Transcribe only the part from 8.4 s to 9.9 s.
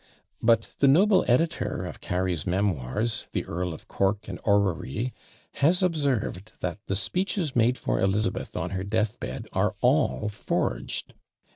on her death bed are